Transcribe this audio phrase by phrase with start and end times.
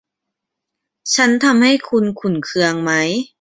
[1.15, 2.91] ฉันทำให้คุณขุ่นเคืองไหม